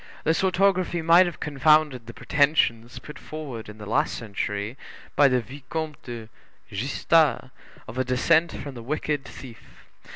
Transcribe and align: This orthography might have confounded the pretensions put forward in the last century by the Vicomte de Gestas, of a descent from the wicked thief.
This 0.23 0.43
orthography 0.43 1.03
might 1.03 1.27
have 1.27 1.39
confounded 1.39 2.07
the 2.07 2.13
pretensions 2.15 2.97
put 2.97 3.19
forward 3.19 3.69
in 3.69 3.77
the 3.77 3.85
last 3.85 4.15
century 4.15 4.75
by 5.15 5.27
the 5.27 5.41
Vicomte 5.41 6.01
de 6.01 6.27
Gestas, 6.71 7.51
of 7.87 7.99
a 7.99 8.03
descent 8.03 8.51
from 8.51 8.73
the 8.73 8.81
wicked 8.81 9.25
thief. 9.25 9.85